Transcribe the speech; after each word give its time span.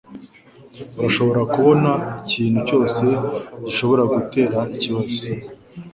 Urashobora 0.97 1.41
kubona 1.53 1.91
ikintu 2.21 2.59
cyose 2.67 3.03
gishobora 3.63 4.03
gutera 4.13 4.57
ikibazo 4.75 5.19